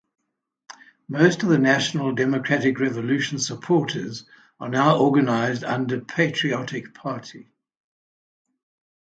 [1.07, 4.25] Most of the National Democratic Revolution supporters
[4.59, 7.51] are now organized under Patriotic Party.